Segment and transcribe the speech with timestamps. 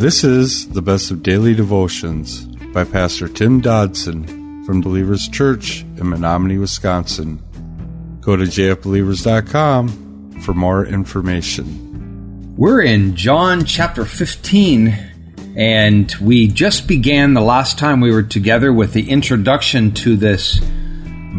[0.00, 6.08] This is the best of daily devotions by Pastor Tim Dodson from Believers Church in
[6.08, 7.36] Menominee, Wisconsin.
[8.22, 12.56] Go to jfbelievers.com for more information.
[12.56, 14.88] We're in John chapter 15,
[15.58, 20.62] and we just began the last time we were together with the introduction to this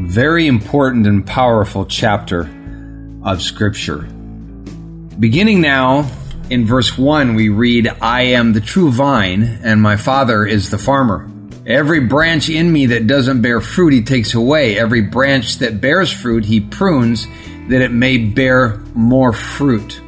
[0.03, 2.47] very important and powerful chapter
[3.23, 4.03] of Scripture.
[5.17, 6.11] Beginning now
[6.51, 10.77] in verse 1, we read, I am the true vine, and my Father is the
[10.77, 11.31] farmer.
[11.65, 14.77] Every branch in me that doesn't bear fruit, he takes away.
[14.77, 17.25] Every branch that bears fruit, he prunes,
[17.69, 20.01] that it may bear more fruit.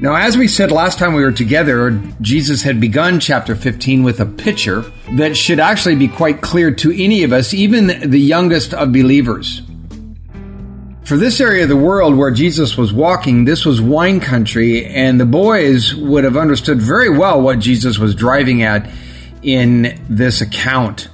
[0.00, 1.90] Now, as we said last time we were together,
[2.20, 4.82] Jesus had begun chapter 15 with a picture
[5.12, 9.62] that should actually be quite clear to any of us, even the youngest of believers.
[11.08, 15.18] For this area of the world where Jesus was walking, this was wine country, and
[15.18, 18.90] the boys would have understood very well what Jesus was driving at
[19.40, 21.08] in this account.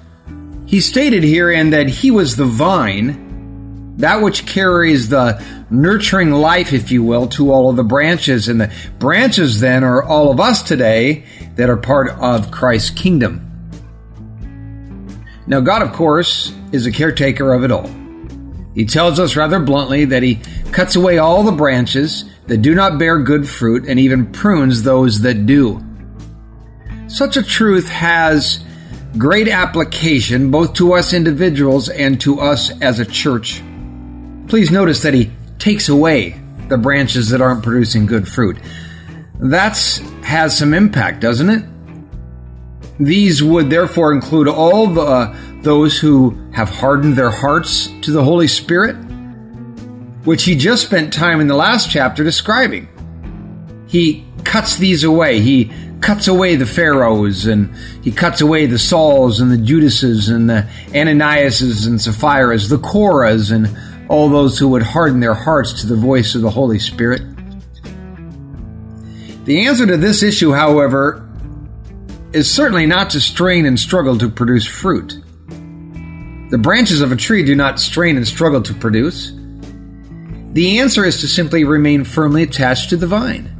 [0.67, 6.91] He stated herein that he was the vine, that which carries the nurturing life, if
[6.91, 8.48] you will, to all of the branches.
[8.48, 13.48] And the branches then are all of us today that are part of Christ's kingdom.
[15.47, 17.89] Now, God, of course, is a caretaker of it all.
[18.75, 20.41] He tells us rather bluntly that he
[20.72, 25.22] cuts away all the branches that do not bear good fruit and even prunes those
[25.22, 25.83] that do.
[27.06, 28.64] Such a truth has
[29.16, 33.62] great application both to us individuals and to us as a church.
[34.48, 38.59] Please notice that he takes away the branches that aren't producing good fruit.
[39.38, 39.77] That
[40.25, 41.64] has some impact, doesn't it?
[42.98, 48.23] These would therefore include all the, uh, those who have hardened their hearts to the
[48.23, 48.95] Holy Spirit,
[50.25, 52.89] which he just spent time in the last chapter describing.
[53.89, 55.41] He cuts these away.
[55.41, 60.49] He cuts away the Pharaohs and he cuts away the Sauls and the Judases and
[60.49, 63.75] the Ananiases and Sapphiras, the Korahs and
[64.11, 67.22] all those who would harden their hearts to the voice of the Holy Spirit.
[69.47, 71.27] The answer to this issue, however,
[72.33, 75.24] is certainly not to strain and struggle to produce fruit.
[76.54, 79.32] The branches of a tree do not strain and struggle to produce.
[80.53, 83.50] The answer is to simply remain firmly attached to the vine.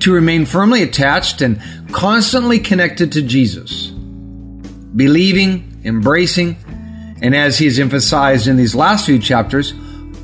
[0.00, 1.62] To remain firmly attached and
[1.92, 3.90] constantly connected to Jesus.
[4.96, 6.56] Believing, embracing,
[7.22, 9.72] and as he's emphasized in these last few chapters,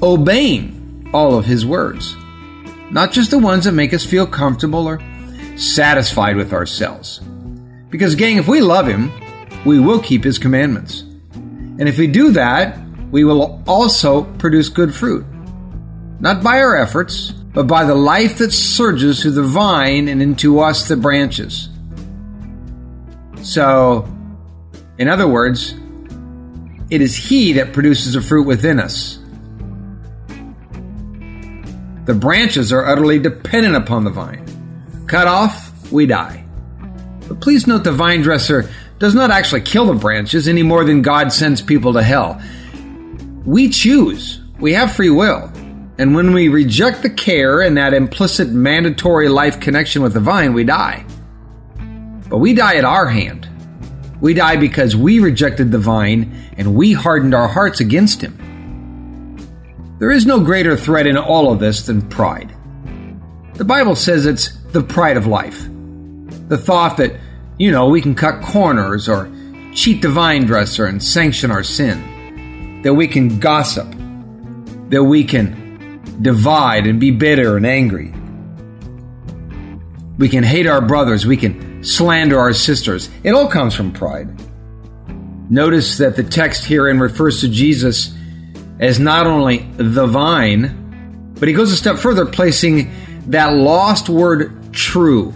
[0.02, 2.16] obeying all of his words.
[2.90, 5.00] Not just the ones that make us feel comfortable or
[5.54, 7.20] satisfied with ourselves.
[7.88, 9.12] Because, gang, if we love Him,
[9.64, 11.04] we will keep His commandments.
[11.78, 12.78] And if we do that,
[13.10, 15.24] we will also produce good fruit.
[16.20, 20.60] Not by our efforts, but by the life that surges through the vine and into
[20.60, 21.68] us, the branches.
[23.42, 24.08] So,
[24.98, 25.74] in other words,
[26.90, 29.18] it is He that produces the fruit within us.
[32.04, 34.44] The branches are utterly dependent upon the vine.
[35.06, 36.44] Cut off, we die.
[37.28, 41.02] But please note the vine dresser does not actually kill the branches any more than
[41.02, 42.40] God sends people to hell.
[43.44, 44.40] We choose.
[44.58, 45.52] We have free will.
[45.98, 50.52] And when we reject the care and that implicit mandatory life connection with the vine,
[50.52, 51.04] we die.
[52.28, 53.48] But we die at our hand.
[54.20, 58.36] We die because we rejected the vine and we hardened our hearts against him.
[59.98, 62.54] There is no greater threat in all of this than pride.
[63.54, 65.68] The Bible says it's the pride of life.
[66.48, 67.18] The thought that,
[67.58, 69.30] you know, we can cut corners or
[69.74, 72.82] cheat the vine dresser and sanction our sin.
[72.82, 73.88] That we can gossip.
[74.90, 78.14] That we can divide and be bitter and angry.
[80.18, 81.26] We can hate our brothers.
[81.26, 83.08] We can slander our sisters.
[83.22, 84.28] It all comes from pride.
[85.50, 88.14] Notice that the text herein refers to Jesus
[88.78, 92.90] as not only the vine, but he goes a step further, placing
[93.30, 95.34] that lost word true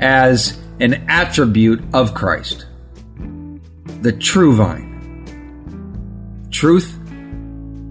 [0.00, 2.66] as an attribute of Christ.
[4.02, 6.48] The true vine.
[6.50, 6.94] Truth?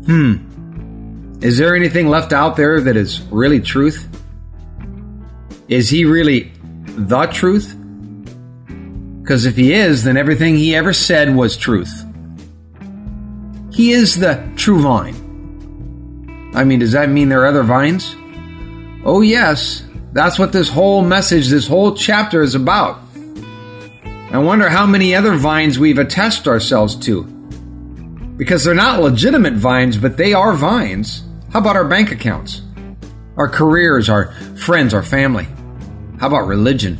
[0.05, 1.35] Hmm.
[1.41, 4.07] Is there anything left out there that is really truth?
[5.67, 6.51] Is he really
[6.85, 7.75] the truth?
[9.21, 12.03] Because if he is, then everything he ever said was truth.
[13.71, 16.51] He is the true vine.
[16.55, 18.15] I mean, does that mean there are other vines?
[19.03, 19.84] Oh, yes,
[20.15, 23.01] that's what this whole message, this whole chapter is about.
[24.31, 27.25] I wonder how many other vines we've attached ourselves to.
[28.37, 31.25] Because they're not legitimate vines, but they are vines.
[31.51, 32.61] How about our bank accounts?
[33.35, 35.47] Our careers, our friends, our family?
[36.17, 36.97] How about religion?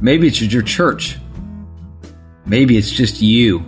[0.00, 1.18] Maybe it's your church.
[2.46, 3.64] Maybe it's just you.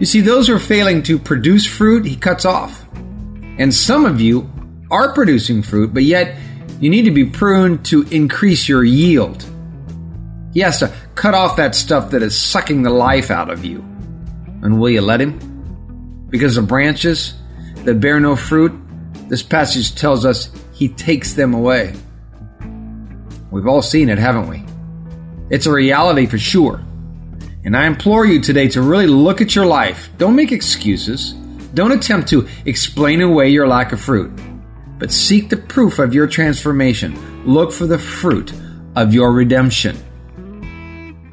[0.00, 2.84] You see, those who are failing to produce fruit, he cuts off.
[3.56, 4.50] And some of you
[4.90, 6.36] are producing fruit, but yet
[6.80, 9.44] you need to be pruned to increase your yield.
[10.52, 13.78] He has to cut off that stuff that is sucking the life out of you.
[14.62, 16.26] And will you let him?
[16.30, 17.34] Because the branches
[17.84, 18.72] that bear no fruit,
[19.28, 21.94] this passage tells us he takes them away.
[23.50, 24.64] We've all seen it, haven't we?
[25.50, 26.84] It's a reality for sure.
[27.64, 30.10] And I implore you today to really look at your life.
[30.18, 31.32] Don't make excuses.
[31.72, 34.32] Don't attempt to explain away your lack of fruit,
[35.04, 37.44] but seek the proof of your transformation.
[37.44, 38.54] Look for the fruit
[38.96, 39.98] of your redemption.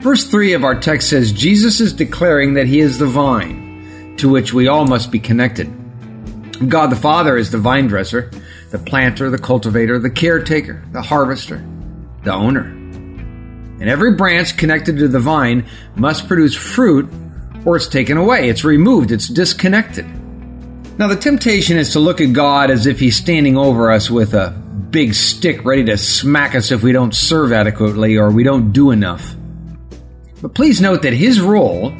[0.01, 4.27] Verse 3 of our text says Jesus is declaring that he is the vine, to
[4.27, 5.71] which we all must be connected.
[6.67, 8.29] God the Father is the vine dresser,
[8.71, 11.65] the planter, the cultivator, the caretaker, the harvester,
[12.25, 12.63] the owner
[13.79, 15.65] and every branch connected to the vine
[15.95, 17.09] must produce fruit
[17.65, 20.05] or it's taken away, it's removed, it's disconnected.
[21.01, 24.35] Now, the temptation is to look at God as if He's standing over us with
[24.35, 28.71] a big stick ready to smack us if we don't serve adequately or we don't
[28.71, 29.35] do enough.
[30.43, 31.91] But please note that His role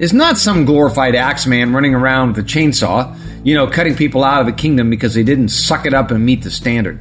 [0.00, 4.40] is not some glorified axeman running around with a chainsaw, you know, cutting people out
[4.40, 7.00] of the kingdom because they didn't suck it up and meet the standard.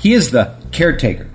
[0.00, 1.30] He is the caretaker.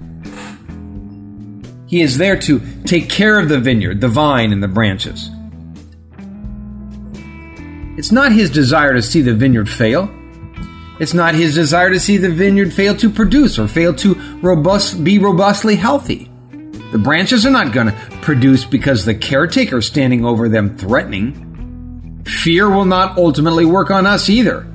[1.88, 5.30] He is there to take care of the vineyard, the vine, and the branches.
[7.98, 10.08] It's not his desire to see the vineyard fail.
[11.00, 15.04] It's not his desire to see the vineyard fail to produce or fail to robust,
[15.04, 16.30] be robustly healthy.
[16.92, 22.24] The branches are not going to produce because the caretaker is standing over them threatening.
[22.26, 24.68] Fear will not ultimately work on us either.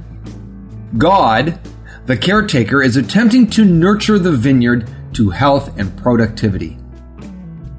[0.98, 1.60] God,
[2.06, 6.76] the caretaker, is attempting to nurture the vineyard to health and productivity.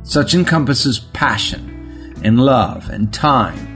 [0.04, 3.73] Such encompasses passion and love and time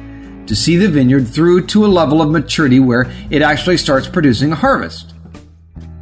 [0.47, 4.51] to see the vineyard through to a level of maturity where it actually starts producing
[4.51, 5.13] a harvest.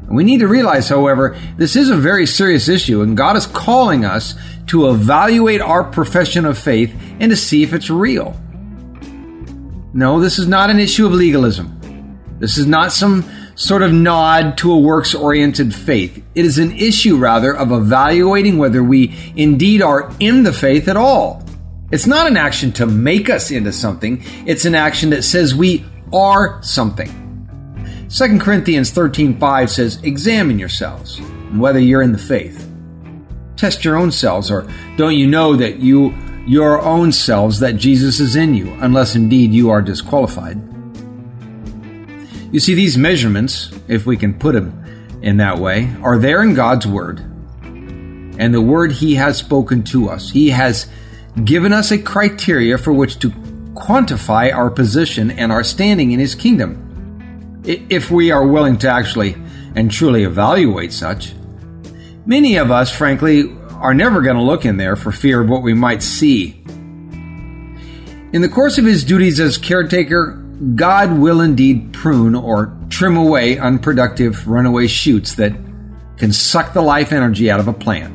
[0.08, 4.06] We need to realize, however, this is a very serious issue, and God is calling
[4.06, 4.36] us
[4.68, 8.40] to evaluate our profession of faith and to see if it's real.
[9.94, 12.20] No, this is not an issue of legalism.
[12.40, 13.24] This is not some
[13.56, 16.22] sort of nod to a works oriented faith.
[16.36, 20.98] It is an issue, rather, of evaluating whether we indeed are in the faith at
[20.98, 21.45] all.
[21.92, 25.86] It's not an action to make us into something, it's an action that says we
[26.12, 27.10] are something.
[28.10, 31.20] 2 Corinthians 13:5 says, "Examine yourselves,
[31.54, 32.68] whether you're in the faith.
[33.56, 34.66] Test your own selves, or
[34.98, 36.14] don't you know that you
[36.48, 40.60] your own selves that Jesus is in you, unless indeed you are disqualified?"
[42.52, 44.74] You see, these measurements, if we can put them
[45.22, 47.22] in that way, are there in God's Word.
[48.38, 50.30] And the Word He has spoken to us.
[50.32, 50.88] He has
[51.44, 53.30] given us a criteria for which to
[53.76, 57.62] quantify our position and our standing in His kingdom.
[57.66, 59.36] If we are willing to actually
[59.76, 61.34] and truly evaluate such.
[62.26, 65.62] Many of us, frankly, are never going to look in there for fear of what
[65.62, 66.64] we might see.
[68.34, 70.42] In the course of his duties as caretaker,
[70.76, 75.54] God will indeed prune or trim away unproductive runaway shoots that
[76.18, 78.14] can suck the life energy out of a plant.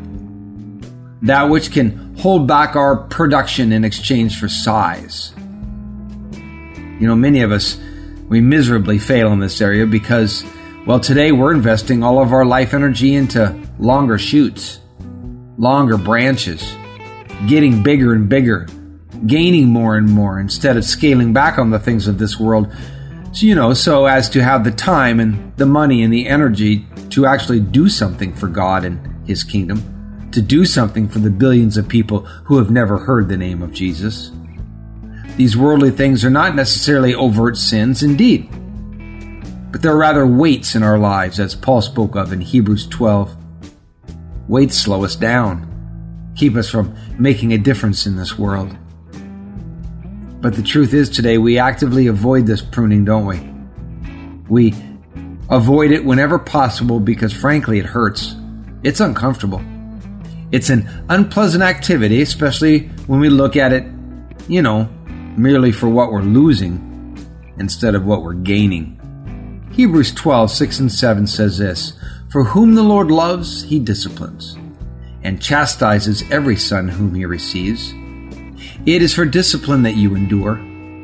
[1.23, 5.33] That which can hold back our production in exchange for size.
[7.01, 7.79] You know, many of us,
[8.29, 10.45] we miserably fail in this area because,
[10.87, 14.81] well, today we're investing all of our life energy into longer shoots,
[15.57, 16.77] longer branches,
[17.49, 18.69] getting bigger and bigger,
[19.27, 22.71] gaining more and more instead of scaling back on the things of this world.
[23.33, 26.87] So, you know, so as to have the time and the money and the energy
[27.11, 30.00] to actually do something for God and His kingdom,
[30.33, 33.73] to do something for the billions of people who have never heard the name of
[33.73, 34.31] Jesus.
[35.37, 38.49] These worldly things are not necessarily overt sins, indeed,
[39.73, 43.37] but they're rather weights in our lives, as Paul spoke of in Hebrews 12.
[44.49, 48.77] Weights slow us down, keep us from making a difference in this world.
[50.41, 53.41] But the truth is today we actively avoid this pruning, don't we?
[54.49, 54.75] We
[55.51, 58.37] avoid it whenever possible because frankly it hurts.
[58.83, 59.63] It's uncomfortable.
[60.53, 63.85] It's an unpleasant activity, especially when we look at it,
[64.49, 64.89] you know,
[65.37, 67.17] merely for what we're losing
[67.59, 68.97] instead of what we're gaining.
[69.73, 71.93] Hebrews 12, 6 and 7 says this
[72.31, 74.59] For whom the Lord loves, he disciplines,
[75.23, 77.93] and chastises every son whom he receives.
[78.87, 80.57] It is for discipline that you endure.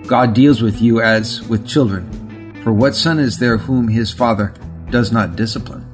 [0.08, 2.60] God deals with you as with children.
[2.64, 4.52] For what son is there whom his father
[4.90, 5.85] does not discipline?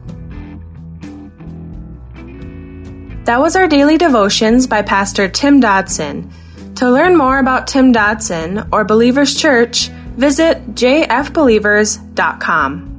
[3.24, 6.28] That was our daily devotions by Pastor Tim Dodson.
[6.76, 12.91] To learn more about Tim Dodson or Believers Church, visit jfbelievers.com.